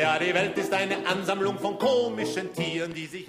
Ja, 0.00 0.18
die 0.18 0.32
Welt 0.32 0.56
ist 0.56 0.72
eine 0.72 1.06
Ansammlung 1.06 1.58
von 1.58 1.78
komischen 1.78 2.52
Tieren, 2.54 2.94
die 2.94 3.06
sich 3.06 3.26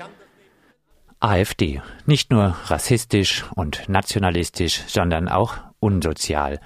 AfD. 1.20 1.82
Nicht 2.05 2.32
nur 2.32 2.55
rassistisch 2.66 3.43
und 3.55 3.89
nationalistisch, 3.89 4.83
sondern 4.87 5.28
auch 5.28 5.57
unsozial. 5.80 6.60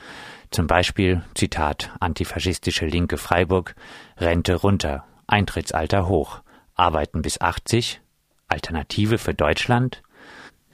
Zum 0.52 0.68
Beispiel, 0.68 1.24
Zitat, 1.36 1.92
antifaschistische 2.00 2.86
Linke 2.86 3.18
Freiburg, 3.18 3.76
Rente 4.18 4.56
runter, 4.56 5.06
Eintrittsalter 5.26 6.08
hoch, 6.08 6.42
Arbeiten 6.76 7.22
bis 7.22 7.42
80, 7.42 8.02
Alternative 8.48 9.18
für 9.18 9.34
Deutschland, 9.34 10.04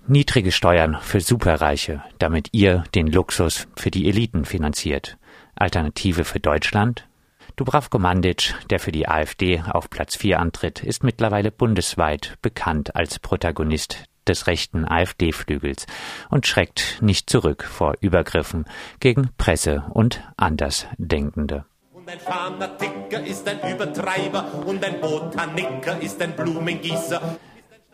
niedrige 0.05 0.51
Steuern 0.51 0.97
für 1.01 1.21
Superreiche, 1.21 2.03
damit 2.19 2.49
ihr 2.51 2.83
den 2.93 3.07
Luxus 3.07 3.67
für 3.75 3.89
die 3.89 4.07
Eliten 4.09 4.45
finanziert, 4.45 5.17
Alternative 5.55 6.25
für 6.25 6.39
Deutschland, 6.39 7.07
Dubravko 7.55 7.99
Mandic, 7.99 8.55
der 8.69 8.79
für 8.79 8.91
die 8.91 9.07
AfD 9.07 9.61
auf 9.61 9.89
Platz 9.89 10.15
4 10.15 10.39
antritt, 10.39 10.83
ist 10.83 11.03
mittlerweile 11.03 11.51
bundesweit 11.51 12.35
bekannt 12.41 12.95
als 12.95 13.19
Protagonist 13.19 14.05
des 14.27 14.47
rechten 14.47 14.85
AfD-Flügels 14.85 15.85
und 16.29 16.47
schreckt 16.47 16.99
nicht 17.01 17.29
zurück 17.29 17.63
vor 17.63 17.93
Übergriffen 17.99 18.65
gegen 18.99 19.29
Presse 19.37 19.83
und 19.91 20.23
Andersdenkende. 20.35 21.65
Und 21.91 22.09
ein 22.09 22.19
Fanatiker 22.19 23.23
ist 23.23 23.47
ein 23.47 23.59
Übertreiber 23.71 24.65
und 24.65 24.83
ein 24.83 24.99
Botaniker 24.99 26.01
ist 26.01 26.21
ein 26.21 26.35
Blumengießer. 26.35 27.37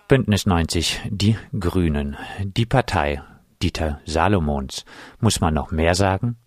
Bündnis 0.08 0.46
90, 0.46 1.02
die 1.10 1.38
Grünen, 1.60 2.18
die 2.44 2.66
Partei 2.66 3.22
Dieter 3.62 4.00
Salomons. 4.06 4.86
Muss 5.20 5.42
man 5.42 5.54
noch 5.54 5.72
mehr 5.72 5.94
sagen? 5.94 6.38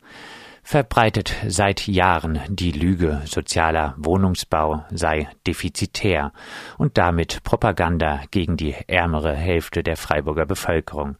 Verbreitet 0.62 1.34
seit 1.48 1.86
Jahren 1.86 2.40
die 2.48 2.72
Lüge, 2.72 3.22
sozialer 3.24 3.94
Wohnungsbau 3.98 4.84
sei 4.90 5.28
defizitär 5.46 6.32
und 6.78 6.98
damit 6.98 7.42
Propaganda 7.42 8.22
gegen 8.30 8.56
die 8.56 8.74
ärmere 8.86 9.34
Hälfte 9.34 9.82
der 9.82 9.96
Freiburger 9.96 10.46
Bevölkerung, 10.46 11.16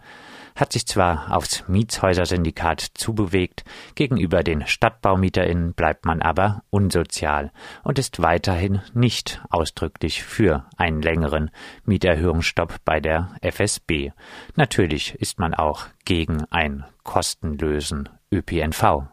hat 0.55 0.73
sich 0.73 0.87
zwar 0.87 1.35
aufs 1.35 1.67
Mietshäusersyndikat 1.69 2.81
zubewegt, 2.95 3.65
gegenüber 3.95 4.43
den 4.43 4.67
StadtbaumieterInnen 4.67 5.75
bleibt 5.75 6.05
man 6.05 6.23
aber 6.23 6.63
unsozial 6.70 7.53
und 7.83 7.98
ist 7.98 8.20
weiterhin 8.20 8.81
nicht 8.95 9.43
ausdrücklich 9.51 10.23
für 10.23 10.67
einen 10.77 11.03
längeren 11.03 11.51
Mieterhöhungsstopp 11.85 12.77
bei 12.85 13.01
der 13.01 13.35
FSB. 13.41 14.13
Natürlich 14.57 15.15
ist 15.15 15.39
man 15.39 15.55
auch 15.55 15.87
gegen 16.05 16.45
einen 16.51 16.85
kostenlosen 17.03 18.09
ÖPNV. 18.31 19.09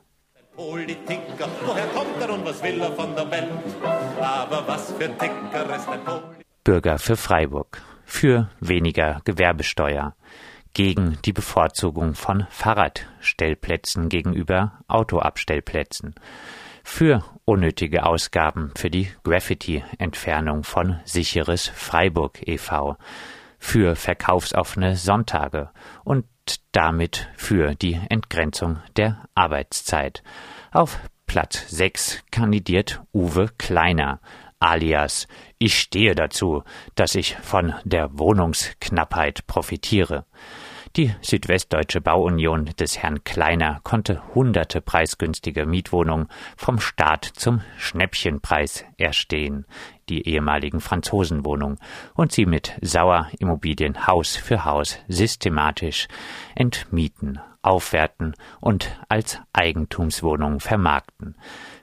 Politiker. 0.60 1.48
Woher 1.66 1.88
kommt 1.88 2.22
er 2.22 2.34
und 2.34 2.46
was 2.46 2.62
will 2.62 2.82
er 2.82 2.92
von 2.92 3.16
der 3.16 3.32
Welt? 3.32 3.50
Aber 4.20 4.68
was 4.68 4.92
für 4.92 5.08
Ticker 5.18 5.74
ist 5.74 5.88
ein 5.88 6.04
Politiker? 6.04 6.46
Bürger 6.66 7.00
für 7.00 7.16
Freiburg. 7.16 7.82
Für 8.04 8.50
weniger 8.60 9.22
Gewerbesteuer. 9.24 10.18
Gegen 10.74 11.18
die 11.24 11.32
Bevorzugung 11.32 12.14
von 12.14 12.46
Fahrradstellplätzen 12.50 14.10
gegenüber 14.10 14.82
Autoabstellplätzen. 14.90 16.16
Für 16.84 17.24
unnötige 17.46 18.06
Ausgaben 18.06 18.74
für 18.76 18.90
die 18.90 19.10
Graffiti-Entfernung 19.24 20.66
von 20.66 21.00
Sicheres 21.06 21.70
Freiburg 21.70 22.46
e.V. 22.46 22.98
Für 23.60 23.96
verkaufsoffene 23.96 24.98
Sonntage 24.98 25.70
und 26.04 26.26
damit 26.72 27.30
für 27.36 27.76
die 27.76 28.00
Entgrenzung 28.10 28.80
der 28.96 29.24
Arbeitszeit. 29.36 30.24
Auf 30.72 31.00
Platz 31.26 31.70
6 31.70 32.24
kandidiert 32.32 33.02
Uwe 33.14 33.50
Kleiner, 33.58 34.20
alias 34.60 35.28
Ich 35.58 35.80
stehe 35.80 36.16
dazu, 36.16 36.64
dass 36.96 37.16
ich 37.16 37.36
von 37.38 37.74
der 37.84 38.18
Wohnungsknappheit 38.18 39.46
profitiere. 39.48 40.26
Die 40.96 41.14
Südwestdeutsche 41.22 42.02
Bauunion 42.02 42.66
des 42.80 42.98
Herrn 42.98 43.24
Kleiner 43.24 43.80
konnte 43.84 44.22
hunderte 44.34 44.82
preisgünstige 44.82 45.68
Mietwohnungen 45.68 46.28
vom 46.58 46.80
Staat 46.80 47.26
zum 47.26 47.62
Schnäppchenpreis 47.78 48.86
erstehen, 48.98 49.66
die 50.10 50.28
ehemaligen 50.28 50.82
Franzosenwohnungen, 50.82 51.78
und 52.16 52.32
sie 52.32 52.48
mit 52.48 52.74
Sauerimmobilien 52.82 54.08
Haus 54.08 54.36
für 54.36 54.66
Haus 54.66 54.98
systematisch 55.08 56.08
entmieten, 56.56 57.40
aufwerten 57.62 58.36
und 58.60 59.00
als 59.10 59.40
Eigentumswohnungen 59.54 60.60
vermarkten. 60.60 61.36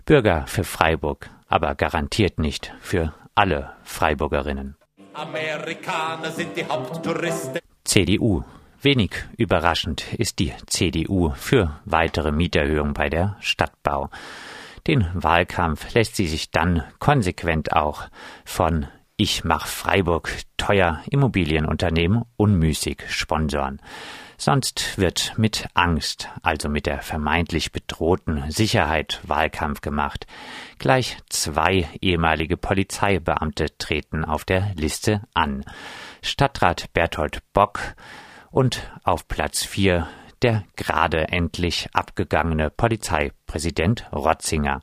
Bürger 0.04 0.46
für 0.48 0.64
Freiburg, 0.64 1.30
aber 1.48 1.76
garantiert 1.76 2.38
nicht 2.38 2.74
für 2.80 3.14
alle 3.36 3.72
Freiburgerinnen. 3.84 4.76
Amerikaner 5.14 6.32
sind 6.32 6.56
die 6.56 6.64
Haupttouristen. 6.64 7.60
CDU 7.84 8.42
Wenig 8.82 9.24
überraschend 9.36 10.12
ist 10.14 10.38
die 10.38 10.52
CDU 10.66 11.30
für 11.30 11.80
weitere 11.84 12.32
Mieterhöhungen 12.32 12.94
bei 12.94 13.08
der 13.08 13.36
Stadtbau. 13.40 14.10
Den 14.86 15.08
Wahlkampf 15.14 15.92
lässt 15.94 16.16
sie 16.16 16.28
sich 16.28 16.50
dann 16.50 16.84
konsequent 16.98 17.72
auch 17.72 18.04
von 18.44 18.86
Ich 19.16 19.44
mach 19.44 19.66
Freiburg 19.66 20.30
teuer 20.56 21.02
Immobilienunternehmen 21.10 22.24
unmüßig 22.36 23.02
sponsoren. 23.08 23.80
Sonst 24.38 24.98
wird 24.98 25.32
mit 25.38 25.66
Angst, 25.72 26.28
also 26.42 26.68
mit 26.68 26.84
der 26.84 27.00
vermeintlich 27.00 27.72
bedrohten 27.72 28.44
Sicherheit 28.50 29.20
Wahlkampf 29.22 29.80
gemacht. 29.80 30.26
Gleich 30.78 31.16
zwei 31.30 31.88
ehemalige 32.02 32.58
Polizeibeamte 32.58 33.78
treten 33.78 34.24
auf 34.24 34.44
der 34.44 34.72
Liste 34.74 35.22
an. 35.32 35.64
Stadtrat 36.20 36.92
Berthold 36.92 37.38
Bock 37.54 37.94
und 38.50 38.90
auf 39.04 39.28
Platz 39.28 39.64
4 39.64 40.06
der 40.42 40.64
gerade 40.76 41.28
endlich 41.28 41.88
abgegangene 41.92 42.70
Polizeipräsident 42.70 44.06
Rotzinger. 44.12 44.82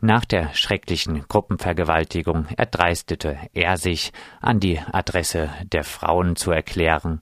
Nach 0.00 0.24
der 0.24 0.54
schrecklichen 0.54 1.26
Gruppenvergewaltigung 1.28 2.46
erdreistete 2.56 3.38
er 3.52 3.76
sich, 3.76 4.12
an 4.40 4.60
die 4.60 4.78
Adresse 4.78 5.50
der 5.72 5.84
Frauen 5.84 6.36
zu 6.36 6.52
erklären, 6.52 7.20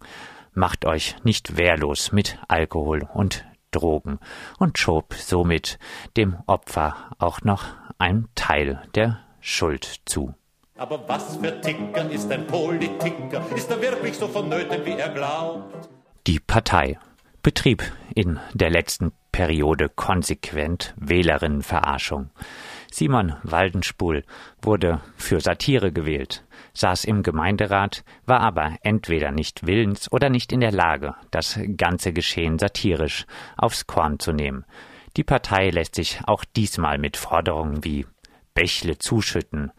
macht 0.52 0.84
euch 0.84 1.16
nicht 1.24 1.56
wehrlos 1.56 2.12
mit 2.12 2.38
Alkohol 2.48 3.08
und 3.12 3.44
Drogen 3.70 4.20
und 4.58 4.78
schob 4.78 5.14
somit 5.14 5.78
dem 6.16 6.36
Opfer 6.46 6.96
auch 7.18 7.42
noch 7.42 7.64
ein 7.98 8.28
Teil 8.34 8.82
der 8.94 9.20
Schuld 9.40 10.00
zu. 10.06 10.34
Aber 10.78 11.08
was 11.08 11.38
für 11.38 11.58
Ticker 11.62 12.10
ist 12.10 12.30
ein 12.30 12.46
Politiker? 12.46 13.42
Ist 13.54 13.70
er 13.70 13.80
wirklich 13.80 14.14
so 14.14 14.28
vonnöten, 14.28 14.84
wie 14.84 14.92
er 14.92 15.08
glaubt? 15.08 15.88
Die 16.26 16.38
Partei 16.38 16.98
betrieb 17.42 17.82
in 18.14 18.38
der 18.52 18.68
letzten 18.68 19.12
Periode 19.32 19.88
konsequent 19.88 20.94
Wählerinnenverarschung. 20.98 22.30
Simon 22.92 23.36
Waldenspul 23.42 24.24
wurde 24.60 25.00
für 25.16 25.40
Satire 25.40 25.92
gewählt, 25.92 26.44
saß 26.74 27.04
im 27.04 27.22
Gemeinderat, 27.22 28.04
war 28.26 28.40
aber 28.40 28.76
entweder 28.82 29.32
nicht 29.32 29.66
willens 29.66 30.12
oder 30.12 30.28
nicht 30.28 30.52
in 30.52 30.60
der 30.60 30.72
Lage, 30.72 31.14
das 31.30 31.58
ganze 31.76 32.12
Geschehen 32.12 32.58
satirisch 32.58 33.24
aufs 33.56 33.86
Korn 33.86 34.18
zu 34.18 34.32
nehmen. 34.32 34.66
Die 35.16 35.24
Partei 35.24 35.70
lässt 35.70 35.94
sich 35.94 36.20
auch 36.26 36.44
diesmal 36.44 36.98
mit 36.98 37.16
Forderungen 37.16 37.82
wie 37.82 38.06
Bächle 38.54 38.98
zuschütten, 38.98 39.72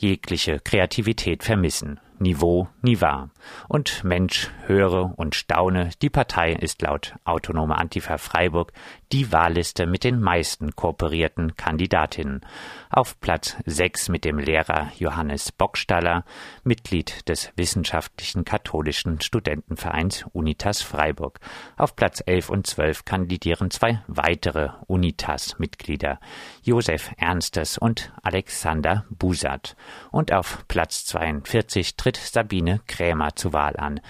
jegliche 0.00 0.60
Kreativität 0.60 1.44
vermissen. 1.44 2.00
Niveau 2.20 2.68
nie 2.82 3.00
wahr. 3.00 3.30
Und 3.68 4.04
Mensch, 4.04 4.50
höre 4.66 5.18
und 5.18 5.34
staune, 5.34 5.90
die 6.02 6.10
Partei 6.10 6.52
ist 6.52 6.82
laut 6.82 7.14
Autonome 7.24 7.76
Antifa 7.76 8.18
Freiburg 8.18 8.72
die 9.12 9.32
Wahlliste 9.32 9.86
mit 9.86 10.04
den 10.04 10.20
meisten 10.20 10.76
kooperierten 10.76 11.56
Kandidatinnen. 11.56 12.42
Auf 12.90 13.18
Platz 13.20 13.56
6 13.66 14.08
mit 14.08 14.24
dem 14.24 14.38
Lehrer 14.38 14.92
Johannes 14.98 15.50
Bockstaller, 15.50 16.24
Mitglied 16.62 17.28
des 17.28 17.52
Wissenschaftlichen 17.56 18.44
Katholischen 18.44 19.20
Studentenvereins 19.20 20.26
Unitas 20.32 20.82
Freiburg. 20.82 21.40
Auf 21.76 21.96
Platz 21.96 22.22
11 22.24 22.50
und 22.50 22.66
12 22.66 23.04
kandidieren 23.04 23.70
zwei 23.70 24.02
weitere 24.06 24.70
Unitas-Mitglieder, 24.86 26.20
Josef 26.62 27.10
Ernstes 27.16 27.78
und 27.78 28.12
Alexander 28.22 29.06
Busat. 29.10 29.76
Und 30.12 30.32
auf 30.32 30.64
Platz 30.68 31.04
42 31.06 31.96
tritt 31.96 32.09
Sabine 32.16 32.80
Krämer 32.86 33.36
zur 33.36 33.52
Wahl 33.52 33.76
an, 33.76 34.00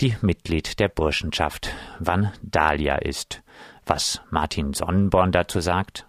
die 0.00 0.16
Mitglied 0.20 0.80
der 0.80 0.88
Burschenschaft 0.88 1.74
Vandalia 1.98 2.96
ist. 2.96 3.42
Was 3.86 4.20
Martin 4.30 4.72
Sonnenborn 4.72 5.32
dazu 5.32 5.60
sagt? 5.60 6.06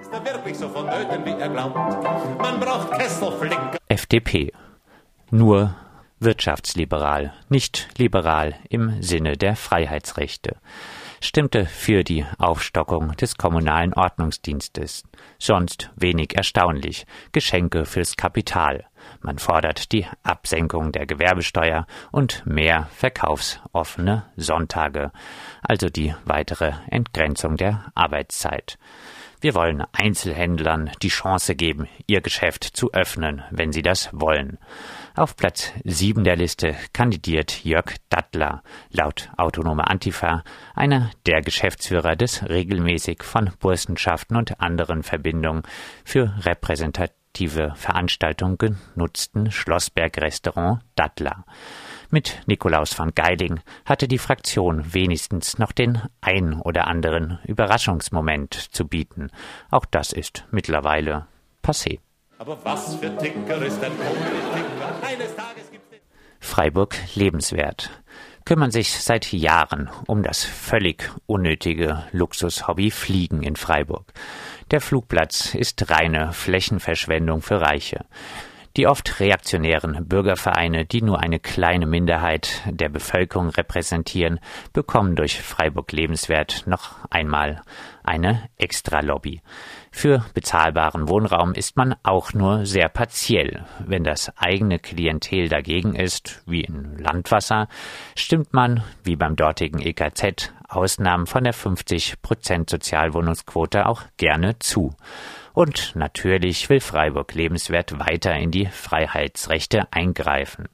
Ist 0.00 0.12
er 0.12 0.24
wirklich 0.24 0.56
so 0.56 0.68
vonnöten, 0.68 1.24
wie 1.24 1.40
er 1.40 1.48
glaubt? 1.48 1.76
Man 1.76 2.60
braucht. 2.60 2.90
FDP. 3.88 4.52
Nur 5.30 5.74
wirtschaftsliberal, 6.18 7.32
nicht 7.48 7.88
liberal 7.98 8.54
im 8.68 9.02
Sinne 9.02 9.36
der 9.36 9.56
Freiheitsrechte. 9.56 10.56
Stimmte 11.20 11.66
für 11.66 12.02
die 12.04 12.24
Aufstockung 12.38 13.16
des 13.16 13.36
kommunalen 13.36 13.94
Ordnungsdienstes. 13.94 15.04
Sonst 15.38 15.90
wenig 15.96 16.36
erstaunlich. 16.36 17.06
Geschenke 17.32 17.84
fürs 17.84 18.16
Kapital. 18.16 18.86
Man 19.20 19.38
fordert 19.38 19.92
die 19.92 20.06
Absenkung 20.22 20.92
der 20.92 21.06
Gewerbesteuer 21.06 21.86
und 22.10 22.44
mehr 22.46 22.88
verkaufsoffene 22.94 24.26
Sonntage, 24.36 25.12
also 25.62 25.88
die 25.88 26.14
weitere 26.24 26.72
Entgrenzung 26.90 27.56
der 27.56 27.92
Arbeitszeit. 27.94 28.78
Wir 29.42 29.54
wollen 29.54 29.84
Einzelhändlern 29.92 30.90
die 31.00 31.08
Chance 31.08 31.54
geben, 31.54 31.88
ihr 32.06 32.20
Geschäft 32.20 32.64
zu 32.64 32.92
öffnen, 32.92 33.42
wenn 33.50 33.72
sie 33.72 33.80
das 33.80 34.10
wollen. 34.12 34.58
Auf 35.16 35.36
Platz 35.36 35.72
7 35.84 36.22
der 36.22 36.36
Liste 36.36 36.76
kandidiert 36.92 37.64
Jörg 37.64 37.96
Dattler, 38.10 38.62
laut 38.90 39.28
Autonome 39.36 39.88
Antifa, 39.88 40.44
einer 40.74 41.10
der 41.26 41.42
Geschäftsführer 41.42 42.14
des 42.14 42.48
regelmäßig 42.48 43.24
von 43.24 43.50
Burschenschaften 43.58 44.36
und 44.36 44.60
anderen 44.60 45.02
Verbindungen 45.02 45.62
für 46.04 46.32
repräsentative 46.44 47.72
Veranstaltungen 47.74 48.56
genutzten 48.56 49.50
Schlossberg-Restaurant 49.50 50.80
Dattler. 50.94 51.44
Mit 52.10 52.42
Nikolaus 52.46 52.96
van 52.96 53.12
Geiling 53.12 53.60
hatte 53.84 54.06
die 54.06 54.18
Fraktion 54.18 54.94
wenigstens 54.94 55.58
noch 55.58 55.72
den 55.72 56.00
ein 56.20 56.54
oder 56.60 56.86
anderen 56.86 57.40
Überraschungsmoment 57.44 58.54
zu 58.54 58.86
bieten. 58.86 59.30
Auch 59.70 59.86
das 59.86 60.12
ist 60.12 60.44
mittlerweile 60.52 61.26
passé. 61.64 61.98
Aber 62.40 62.56
was 62.64 62.94
für 62.94 63.14
Tinker 63.18 63.60
ist 63.60 63.84
ein 63.84 63.92
Tinker? 63.92 65.06
Eines 65.06 65.36
Tages 65.36 65.70
gibt's 65.70 65.88
Freiburg 66.38 66.96
lebenswert. 67.14 67.90
Kümmern 68.46 68.70
sich 68.70 68.98
seit 68.98 69.30
Jahren 69.30 69.90
um 70.06 70.22
das 70.22 70.42
völlig 70.42 71.10
unnötige 71.26 72.04
Luxushobby 72.12 72.90
Fliegen 72.90 73.42
in 73.42 73.56
Freiburg. 73.56 74.14
Der 74.70 74.80
Flugplatz 74.80 75.54
ist 75.54 75.90
reine 75.90 76.32
Flächenverschwendung 76.32 77.42
für 77.42 77.60
Reiche. 77.60 78.06
Die 78.76 78.86
oft 78.86 79.20
reaktionären 79.20 80.06
Bürgervereine, 80.08 80.86
die 80.86 81.02
nur 81.02 81.18
eine 81.18 81.40
kleine 81.40 81.86
Minderheit 81.86 82.62
der 82.66 82.88
Bevölkerung 82.88 83.50
repräsentieren, 83.50 84.38
bekommen 84.72 85.16
durch 85.16 85.42
Freiburg 85.42 85.90
Lebenswert 85.92 86.66
noch 86.66 87.04
einmal 87.10 87.62
eine 88.04 88.48
Extra-Lobby. 88.56 89.42
Für 89.92 90.24
bezahlbaren 90.34 91.08
Wohnraum 91.08 91.52
ist 91.52 91.76
man 91.76 91.94
auch 92.02 92.32
nur 92.32 92.64
sehr 92.64 92.88
partiell. 92.88 93.64
Wenn 93.84 94.04
das 94.04 94.32
eigene 94.36 94.78
Klientel 94.78 95.48
dagegen 95.48 95.94
ist, 95.94 96.42
wie 96.46 96.62
in 96.62 96.96
Landwasser, 96.96 97.68
stimmt 98.14 98.54
man, 98.54 98.82
wie 99.02 99.16
beim 99.16 99.36
dortigen 99.36 99.80
EKZ, 99.80 100.52
Ausnahmen 100.68 101.26
von 101.26 101.44
der 101.44 101.54
50% 101.54 102.70
Sozialwohnungsquote 102.70 103.86
auch 103.86 104.02
gerne 104.16 104.58
zu. 104.60 104.94
Und 105.52 105.96
natürlich 105.96 106.68
will 106.70 106.80
Freiburg 106.80 107.34
lebenswert 107.34 107.98
weiter 107.98 108.34
in 108.34 108.50
die 108.50 108.66
Freiheitsrechte 108.66 109.88
eingreifen. 109.90 110.68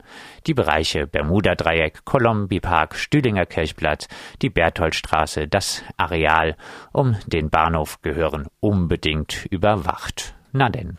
Die 0.47 0.55
Bereiche 0.55 1.07
Bermuda-Dreieck, 1.07 2.05
Kolombi-Park, 2.05 2.95
Stühlinger 2.97 3.47
Kirchplatz, 3.47 4.09
die 4.43 4.51
Bertholdstraße, 4.51 5.49
das 5.49 5.83
Areal 5.97 6.57
um 6.93 7.17
den 7.27 7.51
Bahnhof 7.51 8.03
gehören 8.03 8.49
unbedingt 8.61 9.47
überwacht. 9.47 10.35
Na 10.53 10.69
denn. 10.69 10.99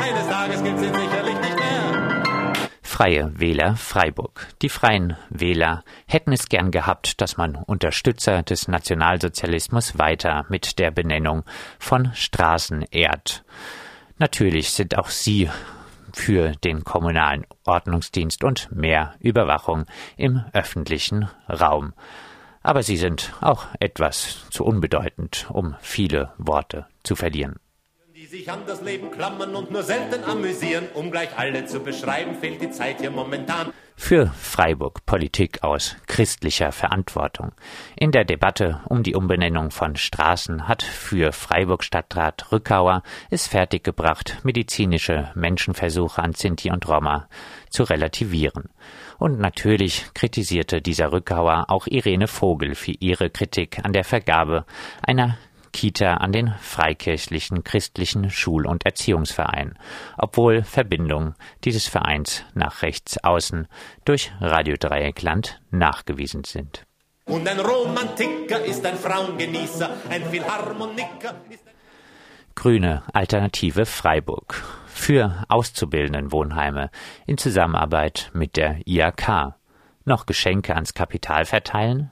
Eines 0.00 0.28
Tages 0.28 0.62
gibt's 0.62 0.82
Freie 2.98 3.30
Wähler 3.38 3.76
Freiburg. 3.76 4.48
Die 4.60 4.68
Freien 4.68 5.16
Wähler 5.30 5.84
hätten 6.08 6.32
es 6.32 6.48
gern 6.48 6.72
gehabt, 6.72 7.20
dass 7.20 7.36
man 7.36 7.54
Unterstützer 7.54 8.42
des 8.42 8.66
Nationalsozialismus 8.66 10.00
weiter 10.00 10.46
mit 10.48 10.80
der 10.80 10.90
Benennung 10.90 11.44
von 11.78 12.10
Straßen 12.12 12.82
ehrt. 12.90 13.44
Natürlich 14.18 14.70
sind 14.70 14.98
auch 14.98 15.10
sie 15.10 15.48
für 16.12 16.50
den 16.64 16.82
kommunalen 16.82 17.46
Ordnungsdienst 17.64 18.42
und 18.42 18.72
mehr 18.72 19.14
Überwachung 19.20 19.86
im 20.16 20.42
öffentlichen 20.52 21.30
Raum. 21.48 21.92
Aber 22.64 22.82
sie 22.82 22.96
sind 22.96 23.32
auch 23.40 23.66
etwas 23.78 24.44
zu 24.50 24.64
unbedeutend, 24.64 25.46
um 25.50 25.76
viele 25.82 26.32
Worte 26.36 26.88
zu 27.04 27.14
verlieren 27.14 27.60
sich 28.28 28.50
an 28.50 28.60
das 28.66 28.82
Leben 28.82 29.10
klammern 29.10 29.54
und 29.54 29.70
nur 29.70 29.82
selten 29.82 30.22
amüsieren. 30.24 30.88
Um 30.92 31.10
gleich 31.10 31.30
alle 31.38 31.64
zu 31.64 31.80
beschreiben, 31.80 32.34
fehlt 32.34 32.60
die 32.60 32.70
Zeit 32.70 33.00
hier 33.00 33.10
momentan. 33.10 33.72
Für 33.96 34.26
Freiburg 34.26 35.04
Politik 35.06 35.64
aus 35.64 35.96
christlicher 36.06 36.70
Verantwortung. 36.70 37.52
In 37.96 38.12
der 38.12 38.24
Debatte 38.24 38.80
um 38.84 39.02
die 39.02 39.14
Umbenennung 39.14 39.70
von 39.70 39.96
Straßen 39.96 40.68
hat 40.68 40.82
für 40.82 41.32
Freiburg 41.32 41.82
Stadtrat 41.82 42.52
Rückauer 42.52 43.02
es 43.30 43.48
fertiggebracht, 43.48 44.38
medizinische 44.44 45.30
Menschenversuche 45.34 46.22
an 46.22 46.34
Sinti 46.34 46.70
und 46.70 46.86
Roma 46.86 47.28
zu 47.70 47.82
relativieren. 47.82 48.68
Und 49.18 49.40
natürlich 49.40 50.04
kritisierte 50.14 50.80
dieser 50.80 51.10
Rückauer 51.12 51.64
auch 51.68 51.86
Irene 51.86 52.28
Vogel 52.28 52.74
für 52.74 52.92
ihre 52.92 53.30
Kritik 53.30 53.80
an 53.84 53.92
der 53.92 54.04
Vergabe 54.04 54.64
einer 55.02 55.38
Kita 55.78 56.14
an 56.14 56.32
den 56.32 56.52
freikirchlichen 56.60 57.62
christlichen 57.62 58.30
Schul- 58.30 58.66
und 58.66 58.84
Erziehungsverein, 58.84 59.78
obwohl 60.16 60.64
Verbindungen 60.64 61.36
dieses 61.62 61.86
Vereins 61.86 62.42
nach 62.52 62.82
rechts 62.82 63.22
außen 63.22 63.68
durch 64.04 64.32
Radio 64.40 64.74
Dreieckland 64.76 65.60
nachgewiesen 65.70 66.42
sind. 66.42 66.84
Und 67.26 67.46
ein 67.46 67.60
Romantiker 67.60 68.64
ist 68.64 68.84
ein 68.84 68.96
Frauengenießer, 68.96 69.88
ein 70.10 70.24
Philharmoniker 70.24 71.36
ist 71.48 71.64
ein 71.68 71.74
Grüne 72.56 73.04
Alternative 73.12 73.86
Freiburg 73.86 74.60
für 74.88 75.44
Auszubildendenwohnheime 75.46 76.90
in 77.24 77.38
Zusammenarbeit 77.38 78.32
mit 78.34 78.56
der 78.56 78.80
IAK. 78.84 79.54
Noch 80.04 80.26
Geschenke 80.26 80.74
ans 80.74 80.92
Kapital 80.92 81.44
verteilen? 81.44 82.10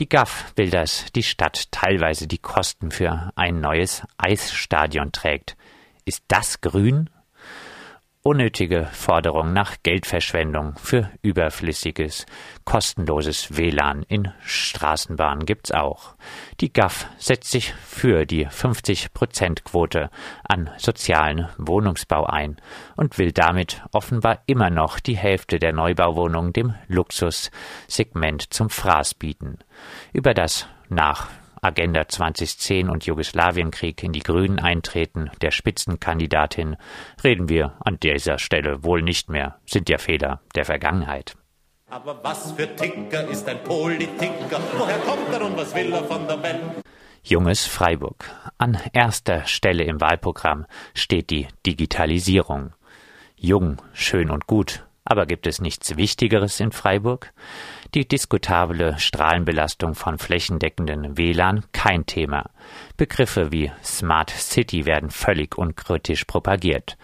Die 0.00 0.08
GAF 0.08 0.52
will, 0.56 0.70
dass 0.70 1.12
die 1.14 1.22
Stadt 1.22 1.70
teilweise 1.72 2.26
die 2.26 2.38
Kosten 2.38 2.90
für 2.90 3.32
ein 3.36 3.60
neues 3.60 4.02
Eisstadion 4.16 5.12
trägt. 5.12 5.58
Ist 6.06 6.24
das 6.28 6.62
grün? 6.62 7.10
Unnötige 8.22 8.84
Forderung 8.92 9.54
nach 9.54 9.76
Geldverschwendung 9.82 10.74
für 10.76 11.10
überflüssiges, 11.22 12.26
kostenloses 12.66 13.56
WLAN 13.56 14.02
in 14.02 14.30
Straßenbahnen 14.44 15.46
gibt's 15.46 15.72
auch. 15.72 16.16
Die 16.60 16.70
GAF 16.70 17.06
setzt 17.16 17.50
sich 17.50 17.72
für 17.72 18.26
die 18.26 18.46
50-Prozent-Quote 18.46 20.10
an 20.46 20.68
sozialen 20.76 21.48
Wohnungsbau 21.56 22.26
ein 22.26 22.60
und 22.94 23.16
will 23.16 23.32
damit 23.32 23.82
offenbar 23.90 24.42
immer 24.44 24.68
noch 24.68 25.00
die 25.00 25.16
Hälfte 25.16 25.58
der 25.58 25.72
Neubauwohnungen 25.72 26.52
dem 26.52 26.74
Luxussegment 26.88 28.52
zum 28.52 28.68
Fraß 28.68 29.14
bieten. 29.14 29.60
Über 30.12 30.34
das 30.34 30.66
nach 30.90 31.28
Agenda 31.62 32.08
2010 32.08 32.88
und 32.88 33.04
Jugoslawienkrieg 33.04 34.02
in 34.02 34.12
die 34.12 34.22
Grünen 34.22 34.58
eintreten, 34.58 35.30
der 35.42 35.50
Spitzenkandidatin, 35.50 36.76
reden 37.22 37.48
wir 37.48 37.74
an 37.80 37.98
dieser 38.00 38.38
Stelle 38.38 38.82
wohl 38.82 39.02
nicht 39.02 39.28
mehr, 39.28 39.58
sind 39.66 39.88
ja 39.88 39.98
Fehler 39.98 40.40
der 40.54 40.64
Vergangenheit. 40.64 41.36
Aber 41.90 42.22
was 42.22 42.52
für 42.52 42.74
Tinker 42.76 43.28
ist 43.28 43.48
ein 43.48 43.62
Politiker? 43.64 44.60
Woher 44.76 44.98
kommt 44.98 45.32
er 45.32 45.44
und 45.44 45.56
was 45.56 45.74
will 45.74 45.92
er 45.92 46.04
von 46.04 46.26
der 46.26 46.42
Welt? 46.42 46.60
Junges 47.22 47.66
Freiburg. 47.66 48.24
An 48.58 48.78
erster 48.92 49.44
Stelle 49.46 49.84
im 49.84 50.00
Wahlprogramm 50.00 50.66
steht 50.94 51.30
die 51.30 51.48
Digitalisierung. 51.66 52.72
Jung, 53.36 53.82
schön 53.92 54.30
und 54.30 54.46
gut, 54.46 54.86
aber 55.10 55.26
gibt 55.26 55.48
es 55.48 55.60
nichts 55.60 55.96
Wichtigeres 55.96 56.60
in 56.60 56.70
Freiburg? 56.70 57.32
Die 57.94 58.06
diskutable 58.06 58.96
Strahlenbelastung 58.96 59.96
von 59.96 60.18
flächendeckenden 60.18 61.18
WLAN 61.18 61.64
kein 61.72 62.06
Thema. 62.06 62.50
Begriffe 62.96 63.50
wie 63.50 63.72
Smart 63.82 64.30
City 64.30 64.86
werden 64.86 65.10
völlig 65.10 65.58
unkritisch 65.58 66.26
propagiert. 66.26 66.96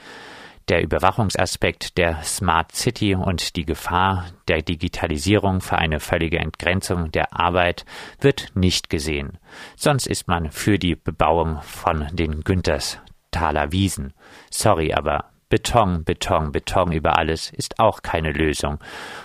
Der 0.68 0.84
Überwachungsaspekt 0.84 1.98
der 1.98 2.22
Smart 2.22 2.76
City 2.76 3.16
und 3.16 3.56
die 3.56 3.64
Gefahr 3.64 4.26
der 4.46 4.62
Digitalisierung 4.62 5.60
für 5.60 5.78
eine 5.78 5.98
völlige 5.98 6.38
Entgrenzung 6.38 7.10
der 7.10 7.32
Arbeit 7.36 7.84
wird 8.20 8.52
nicht 8.54 8.88
gesehen. 8.88 9.38
Sonst 9.75 10.06
ist 10.06 10.28
man 10.28 10.52
für 10.52 10.78
die 10.78 10.94
Bebauung 10.94 11.60
von 11.62 12.06
den 12.12 12.42
Günterstaler 12.42 13.72
Wiesen. 13.72 14.12
Sorry, 14.52 14.92
aber 14.92 15.25
Beton, 15.56 16.04
Beton, 16.04 16.52
Beton 16.52 16.92
über 16.92 17.16
alles 17.16 17.50
ist 17.50 17.80
auch 17.80 18.02
keine 18.02 18.30
Lösung 18.30 18.78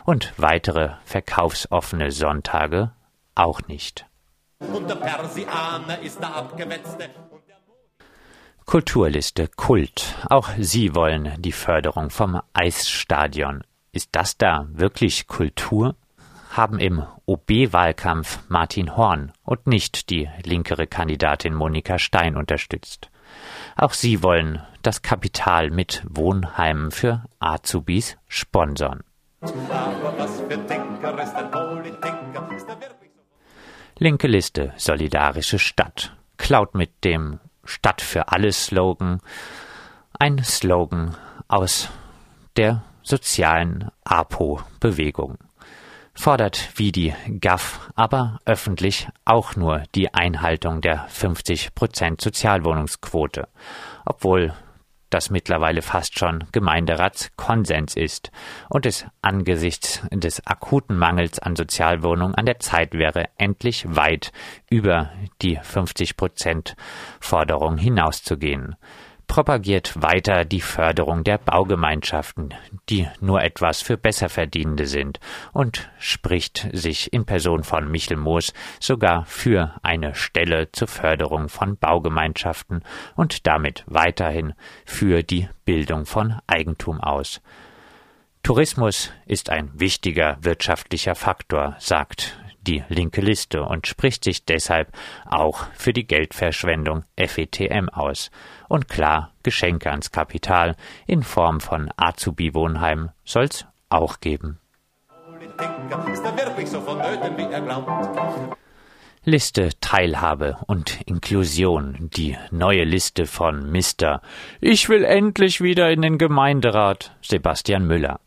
und 0.05 0.33
weitere 0.37 0.91
verkaufsoffene 1.03 2.09
Sonntage 2.11 2.93
auch 3.35 3.59
nicht. 3.67 4.05
Und 4.59 4.89
der 4.89 4.95
Persianer 4.95 5.99
ist 6.01 6.21
der 6.21 6.33
abgewetzte. 6.33 7.09
Kulturliste 8.65 9.49
Kult. 9.49 10.15
Auch 10.29 10.47
Sie 10.57 10.95
wollen 10.95 11.33
die 11.37 11.51
Förderung 11.51 12.09
vom 12.09 12.41
Eisstadion. 12.53 13.65
Ist 13.91 14.11
das 14.13 14.37
da 14.37 14.67
wirklich 14.71 15.27
Kultur? 15.27 15.97
haben 16.51 16.79
im 16.79 17.03
OB-Wahlkampf 17.25 18.39
Martin 18.49 18.97
Horn 18.97 19.31
und 19.43 19.67
nicht 19.67 20.09
die 20.09 20.29
linkere 20.43 20.85
Kandidatin 20.85 21.53
Monika 21.53 21.97
Stein 21.97 22.35
unterstützt. 22.35 23.09
Auch 23.77 23.93
sie 23.93 24.21
wollen 24.21 24.61
das 24.81 25.01
Kapital 25.01 25.69
mit 25.69 26.03
Wohnheimen 26.09 26.91
für 26.91 27.23
Azubis 27.39 28.17
sponsern. 28.27 29.03
Linke 33.97 34.27
Liste 34.27 34.73
Solidarische 34.77 35.59
Stadt. 35.59 36.15
Klaut 36.37 36.75
mit 36.75 37.03
dem 37.03 37.39
Stadt 37.63 38.01
für 38.01 38.29
alle 38.29 38.51
Slogan. 38.51 39.21
Ein 40.17 40.43
Slogan 40.43 41.15
aus 41.47 41.89
der 42.55 42.83
sozialen 43.03 43.89
APO-Bewegung 44.03 45.37
fordert 46.13 46.69
wie 46.75 46.91
die 46.91 47.13
GAF 47.39 47.89
aber 47.95 48.39
öffentlich 48.45 49.07
auch 49.25 49.55
nur 49.55 49.83
die 49.95 50.13
Einhaltung 50.13 50.81
der 50.81 51.05
50 51.07 51.73
Prozent 51.73 52.21
Sozialwohnungsquote, 52.21 53.47
obwohl 54.05 54.53
das 55.11 55.29
mittlerweile 55.29 55.81
fast 55.81 56.17
schon 56.17 56.45
Gemeinderatskonsens 56.51 57.95
ist 57.95 58.31
und 58.69 58.85
es 58.85 59.05
angesichts 59.21 60.01
des 60.11 60.45
akuten 60.47 60.97
Mangels 60.97 61.37
an 61.39 61.55
Sozialwohnungen 61.55 62.35
an 62.35 62.45
der 62.45 62.59
Zeit 62.59 62.93
wäre, 62.93 63.29
endlich 63.37 63.85
weit 63.87 64.31
über 64.69 65.11
die 65.41 65.59
50 65.61 66.17
Prozent 66.17 66.75
Forderung 67.19 67.77
hinauszugehen 67.77 68.75
propagiert 69.31 69.93
weiter 70.01 70.43
die 70.43 70.59
Förderung 70.59 71.23
der 71.23 71.37
Baugemeinschaften, 71.37 72.53
die 72.89 73.07
nur 73.21 73.41
etwas 73.41 73.81
für 73.81 73.95
Besserverdienende 73.95 74.87
sind, 74.87 75.21
und 75.53 75.89
spricht 75.99 76.67
sich 76.73 77.13
in 77.13 77.23
Person 77.23 77.63
von 77.63 77.89
Michel 77.89 78.17
Moos 78.17 78.51
sogar 78.81 79.23
für 79.25 79.73
eine 79.83 80.15
Stelle 80.15 80.73
zur 80.73 80.89
Förderung 80.89 81.47
von 81.47 81.77
Baugemeinschaften 81.77 82.83
und 83.15 83.47
damit 83.47 83.85
weiterhin 83.87 84.51
für 84.85 85.23
die 85.23 85.47
Bildung 85.63 86.05
von 86.05 86.37
Eigentum 86.47 86.99
aus. 86.99 87.39
Tourismus 88.43 89.13
ist 89.27 89.49
ein 89.49 89.71
wichtiger 89.79 90.39
wirtschaftlicher 90.41 91.15
Faktor, 91.15 91.77
sagt 91.79 92.37
die 92.61 92.83
linke 92.89 93.21
Liste 93.21 93.63
und 93.63 93.87
spricht 93.87 94.23
sich 94.23 94.45
deshalb 94.45 94.91
auch 95.25 95.65
für 95.73 95.93
die 95.93 96.05
Geldverschwendung 96.05 97.03
FETM 97.17 97.89
aus. 97.89 98.31
Und 98.69 98.87
klar, 98.87 99.31
Geschenke 99.43 99.89
ans 99.89 100.11
Kapital 100.11 100.75
in 101.07 101.23
Form 101.23 101.59
von 101.59 101.91
Azubi-Wohnheimen 101.97 103.11
soll's 103.23 103.65
auch 103.89 104.19
geben. 104.19 104.59
Ist 106.11 106.23
er 106.23 106.37
wirklich 106.37 106.69
so 106.69 106.81
vonnöten, 106.81 107.37
wie 107.37 107.51
er 107.51 107.61
glaubt? 107.61 107.89
Liste 109.23 109.69
Teilhabe 109.81 110.57
und 110.65 110.99
Inklusion, 111.05 112.09
die 112.11 112.35
neue 112.49 112.85
Liste 112.85 113.27
von 113.27 113.71
Mr. 113.71 114.19
Ich 114.61 114.89
will 114.89 115.03
endlich 115.03 115.61
wieder 115.61 115.91
in 115.91 116.01
den 116.01 116.17
Gemeinderat, 116.17 117.15
Sebastian 117.21 117.85
Müller. 117.85 118.19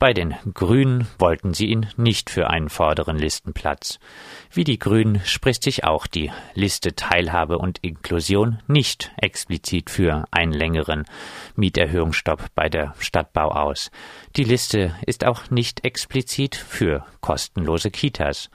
Bei 0.00 0.12
den 0.12 0.34
Grünen 0.52 1.06
wollten 1.20 1.54
sie 1.54 1.66
ihn 1.66 1.86
nicht 1.96 2.30
für 2.30 2.50
einen 2.50 2.68
vorderen 2.68 3.16
Listenplatz. 3.16 4.00
Wie 4.50 4.64
die 4.64 4.80
Grünen 4.80 5.20
spricht 5.24 5.62
sich 5.62 5.84
auch 5.84 6.08
die 6.08 6.32
Liste 6.54 6.96
Teilhabe 6.96 7.56
und 7.56 7.78
Inklusion 7.82 8.58
nicht 8.66 9.12
explizit 9.18 9.88
für 9.88 10.24
einen 10.32 10.52
längeren 10.52 11.04
Mieterhöhungsstopp 11.54 12.46
bei 12.56 12.68
der 12.68 12.96
Stadtbau 12.98 13.52
aus. 13.52 13.92
Die 14.34 14.42
Liste 14.42 14.96
ist 15.06 15.24
auch 15.24 15.48
nicht 15.50 15.84
explizit 15.84 16.56
für 16.56 17.06
kostenlose 17.20 17.92
Kitas. 17.92 18.50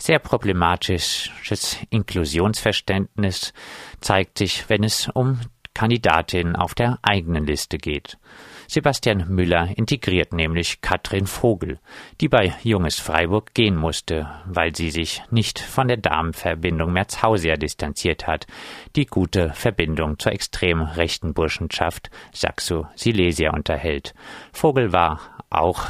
Sehr 0.00 0.20
problematisches 0.20 1.78
Inklusionsverständnis 1.90 3.52
zeigt 4.00 4.38
sich, 4.38 4.68
wenn 4.68 4.84
es 4.84 5.08
um 5.08 5.40
Kandidatinnen 5.78 6.56
auf 6.56 6.74
der 6.74 6.98
eigenen 7.02 7.46
Liste 7.46 7.78
geht. 7.78 8.18
Sebastian 8.66 9.28
Müller 9.28 9.68
integriert 9.76 10.32
nämlich 10.32 10.80
Katrin 10.80 11.28
Vogel, 11.28 11.78
die 12.20 12.28
bei 12.28 12.52
Junges 12.64 12.98
Freiburg 12.98 13.54
gehen 13.54 13.76
musste, 13.76 14.28
weil 14.44 14.74
sie 14.74 14.90
sich 14.90 15.22
nicht 15.30 15.60
von 15.60 15.86
der 15.86 15.96
Damenverbindung 15.96 16.92
Merzhausia 16.92 17.56
distanziert 17.56 18.26
hat, 18.26 18.48
die 18.96 19.06
gute 19.06 19.52
Verbindung 19.54 20.18
zur 20.18 20.32
extrem 20.32 20.82
rechten 20.82 21.32
Burschenschaft 21.32 22.10
Saxo-Silesia 22.32 23.52
unterhält. 23.52 24.14
Vogel 24.52 24.92
war 24.92 25.20
auch 25.48 25.86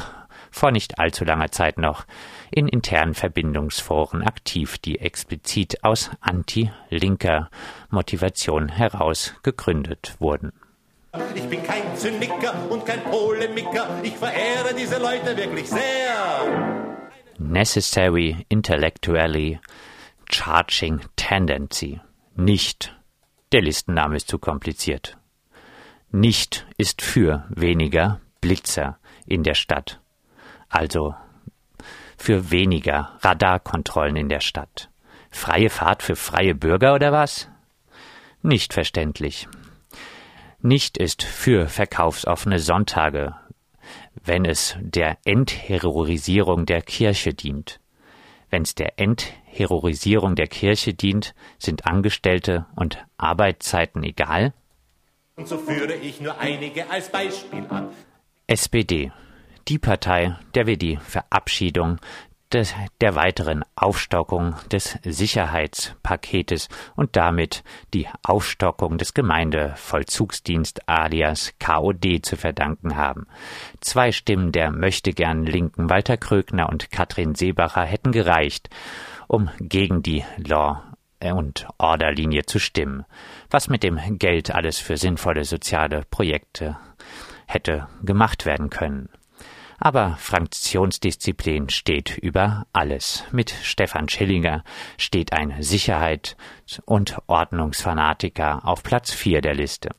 vor 0.51 0.71
nicht 0.71 0.99
allzu 0.99 1.25
langer 1.25 1.51
Zeit 1.51 1.77
noch 1.77 2.05
in 2.51 2.67
internen 2.67 3.13
Verbindungsforen 3.13 4.23
aktiv, 4.23 4.77
die 4.77 4.99
explizit 4.99 5.83
aus 5.83 6.09
anti-linker 6.21 7.49
Motivation 7.89 8.69
heraus 8.69 9.33
gegründet 9.43 10.15
wurden. 10.19 10.53
Ich 11.33 11.47
bin 11.47 11.63
kein 11.63 11.95
Zyniker 11.95 12.53
und 12.69 12.85
kein 12.85 13.03
Polemiker, 13.03 13.99
ich 14.03 14.15
verehre 14.15 14.75
diese 14.77 14.99
Leute 14.99 15.35
wirklich 15.35 15.69
sehr. 15.69 16.59
Necessary 17.39 18.45
intellectually 18.49 19.59
charging 20.29 21.01
tendency. 21.15 21.99
Nicht. 22.35 22.95
Der 23.51 23.61
Listenname 23.61 24.17
ist 24.17 24.27
zu 24.27 24.37
kompliziert. 24.37 25.17
Nicht 26.11 26.67
ist 26.77 27.01
für 27.01 27.45
weniger 27.49 28.21
Blitzer 28.41 28.99
in 29.25 29.43
der 29.43 29.55
Stadt. 29.55 29.99
Also 30.69 31.15
für 32.17 32.51
weniger 32.51 33.17
Radarkontrollen 33.21 34.15
in 34.15 34.29
der 34.29 34.41
Stadt. 34.41 34.89
Freie 35.31 35.69
Fahrt 35.69 36.03
für 36.03 36.15
freie 36.15 36.53
Bürger 36.53 36.93
oder 36.93 37.11
was? 37.11 37.49
Nicht 38.41 38.73
verständlich. 38.73 39.47
Nicht 40.61 40.97
ist 40.97 41.23
für 41.23 41.67
verkaufsoffene 41.67 42.59
Sonntage, 42.59 43.35
wenn 44.23 44.45
es 44.45 44.75
der 44.79 45.17
Entherorisierung 45.23 46.65
der 46.65 46.81
Kirche 46.81 47.33
dient. 47.33 47.79
Wenn 48.49 48.63
es 48.63 48.75
der 48.75 48.99
Entherorisierung 48.99 50.35
der 50.35 50.47
Kirche 50.47 50.93
dient, 50.93 51.33
sind 51.57 51.85
Angestellte 51.85 52.65
und 52.75 52.97
Arbeitszeiten 53.17 54.03
egal? 54.03 54.53
Und 55.35 55.47
so 55.47 55.57
führe 55.57 55.95
ich 55.95 56.19
nur 56.19 56.37
einige 56.39 56.89
als 56.89 57.09
Beispiel 57.09 57.65
an. 57.69 57.89
SPD 58.47 59.11
die 59.69 59.79
Partei, 59.79 60.35
der 60.55 60.65
wir 60.65 60.77
die 60.77 60.97
Verabschiedung 60.97 61.99
des, 62.51 62.73
der 63.01 63.13
weiteren 63.13 63.63
Aufstockung 63.75 64.55
des 64.71 64.97
Sicherheitspaketes 65.03 66.67
und 66.95 67.15
damit 67.15 67.63
die 67.93 68.07
Aufstockung 68.23 68.97
des 68.97 69.13
Gemeindevollzugsdienst 69.13 70.89
alias 70.89 71.53
KOD 71.59 72.25
zu 72.25 72.35
verdanken 72.35 72.95
haben. 72.95 73.27
Zwei 73.81 74.11
Stimmen 74.11 74.51
der 74.51 74.71
möchtegern 74.71 75.45
Linken 75.45 75.91
Walter 75.91 76.17
Krögner 76.17 76.69
und 76.69 76.89
Katrin 76.89 77.35
Seebacher 77.35 77.83
hätten 77.83 78.11
gereicht, 78.11 78.69
um 79.27 79.49
gegen 79.59 80.01
die 80.01 80.25
Law 80.37 80.83
und 81.23 81.67
Order-Linie 81.77 82.45
zu 82.45 82.57
stimmen. 82.57 83.05
Was 83.51 83.67
mit 83.67 83.83
dem 83.83 83.99
Geld 84.17 84.49
alles 84.49 84.79
für 84.79 84.97
sinnvolle 84.97 85.43
soziale 85.43 86.03
Projekte 86.09 86.77
hätte 87.45 87.87
gemacht 88.01 88.45
werden 88.45 88.69
können. 88.71 89.09
Aber 89.79 90.17
Fraktionsdisziplin 90.19 91.69
steht 91.69 92.17
über 92.17 92.65
alles. 92.73 93.23
Mit 93.31 93.51
Stefan 93.63 94.09
Schillinger 94.09 94.63
steht 94.97 95.31
ein 95.33 95.61
Sicherheit- 95.61 96.35
und 96.85 97.17
Ordnungsfanatiker 97.27 98.67
auf 98.67 98.83
Platz 98.83 99.11
4 99.11 99.41
der 99.41 99.55
Liste. 99.55 99.89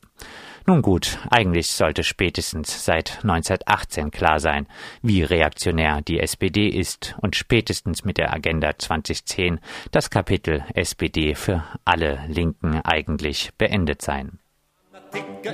Nun 0.67 0.83
gut, 0.83 1.17
eigentlich 1.31 1.71
sollte 1.71 2.03
spätestens 2.03 2.85
seit 2.85 3.23
1918 3.23 4.11
klar 4.11 4.39
sein, 4.39 4.67
wie 5.01 5.23
reaktionär 5.23 6.01
die 6.01 6.19
SPD 6.19 6.67
ist 6.67 7.15
und 7.19 7.35
spätestens 7.35 8.05
mit 8.05 8.19
der 8.19 8.31
Agenda 8.31 8.77
2010 8.77 9.59
das 9.89 10.11
Kapitel 10.11 10.63
SPD 10.75 11.33
für 11.33 11.63
alle 11.83 12.23
Linken 12.27 12.79
eigentlich 12.83 13.51
beendet 13.57 14.03
sein. 14.03 14.37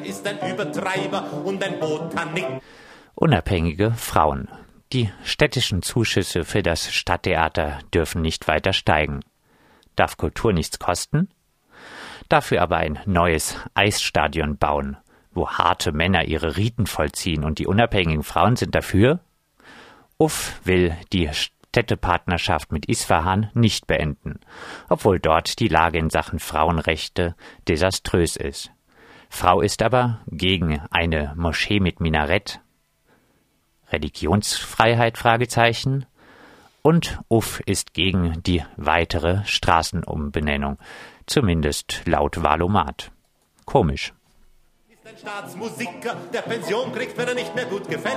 Ist 0.04 0.28
ein 0.28 0.52
Übertreiber 0.52 1.42
und 1.46 1.64
ein 1.64 1.80
Botanik 1.80 2.62
unabhängige 3.18 3.92
Frauen. 3.92 4.48
Die 4.94 5.12
städtischen 5.24 5.82
Zuschüsse 5.82 6.46
für 6.46 6.62
das 6.62 6.94
Stadttheater 6.94 7.80
dürfen 7.94 8.22
nicht 8.22 8.48
weiter 8.48 8.74
steigen. 8.74 9.22
Darf 9.96 10.18
Kultur 10.18 10.54
nichts 10.54 10.78
kosten? 10.80 11.30
Dafür 12.30 12.62
aber 12.62 12.78
ein 12.78 13.00
neues 13.06 13.58
Eisstadion 13.74 14.58
bauen, 14.58 14.98
wo 15.32 15.50
harte 15.50 15.92
Männer 15.92 16.26
ihre 16.26 16.58
Riten 16.58 16.86
vollziehen 16.86 17.44
und 17.44 17.58
die 17.58 17.68
unabhängigen 17.68 18.24
Frauen 18.24 18.56
sind 18.56 18.76
dafür? 18.76 19.20
Uff 20.20 20.62
will 20.64 20.96
die 21.12 21.30
Städtepartnerschaft 21.34 22.72
mit 22.72 22.86
Isfahan 22.86 23.50
nicht 23.56 23.88
beenden, 23.88 24.40
obwohl 24.90 25.20
dort 25.20 25.60
die 25.60 25.70
Lage 25.70 25.98
in 25.98 26.12
Sachen 26.12 26.40
Frauenrechte 26.40 27.36
desaströs 27.68 28.36
ist. 28.36 28.72
Frau 29.30 29.62
ist 29.62 29.82
aber 29.82 30.22
gegen 30.28 30.82
eine 30.92 31.34
Moschee 31.36 31.80
mit 31.80 32.00
Minarett 32.00 32.62
Religionsfreiheit? 33.92 35.18
Fragezeichen. 35.18 36.06
Und 36.82 37.20
Uff 37.28 37.60
ist 37.66 37.94
gegen 37.94 38.42
die 38.44 38.64
weitere 38.78 39.44
Straßenumbenennung, 39.46 40.78
zumindest 41.26 42.02
laut 42.06 42.42
Valomat. 42.42 43.12
Komisch. 43.66 44.14
Ist 44.90 45.06
ein 45.06 45.18
Staatsmusiker, 45.18 46.16
der 46.34 46.42
Pension 46.42 46.94
kriegt, 46.94 47.18
wenn 47.18 47.28
er 47.28 47.34
nicht 47.34 47.54
mehr 47.56 47.66
gut 47.66 47.90
gefällt. 47.90 48.16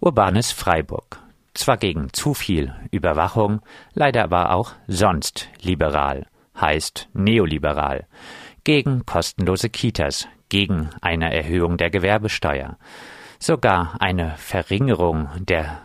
Urbanes 0.00 0.50
Freiburg. 0.50 1.20
Zwar 1.54 1.76
gegen 1.76 2.12
zu 2.12 2.34
viel 2.34 2.74
Überwachung, 2.90 3.60
leider 3.94 4.24
aber 4.24 4.52
auch 4.52 4.72
sonst 4.88 5.48
liberal, 5.60 6.26
heißt 6.60 7.08
neoliberal. 7.12 8.06
Gegen 8.64 9.06
kostenlose 9.06 9.68
Kitas, 9.68 10.26
gegen 10.48 10.90
eine 11.00 11.32
Erhöhung 11.32 11.76
der 11.76 11.90
Gewerbesteuer, 11.90 12.78
sogar 13.42 13.96
eine 14.00 14.36
Verringerung 14.36 15.28
der 15.36 15.80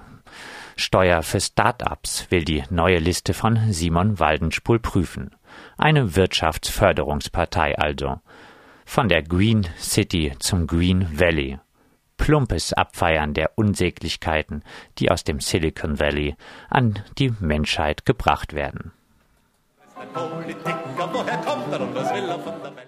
Steuer 0.75 1.23
für 1.23 1.41
Start-ups 1.41 2.27
will 2.29 2.45
die 2.45 2.63
neue 2.69 2.99
Liste 2.99 3.33
von 3.33 3.73
Simon 3.73 4.19
Waldenspul 4.19 4.77
prüfen. 4.77 5.31
Eine 5.75 6.15
Wirtschaftsförderungspartei 6.15 7.75
also. 7.79 8.19
Von 8.85 9.09
der 9.09 9.23
Green 9.23 9.67
City 9.79 10.33
zum 10.37 10.67
Green 10.67 11.19
Valley. 11.19 11.57
Plumpes 12.17 12.73
Abfeiern 12.73 13.33
der 13.33 13.51
Unsäglichkeiten, 13.55 14.63
die 14.99 15.09
aus 15.09 15.23
dem 15.23 15.39
Silicon 15.39 15.99
Valley 15.99 16.35
an 16.69 16.99
die 17.17 17.33
Menschheit 17.39 18.05
gebracht 18.05 18.53
werden. 18.53 18.91
Er 19.95 20.05
er? 22.77 22.87